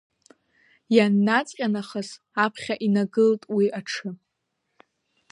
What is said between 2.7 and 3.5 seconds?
инагылт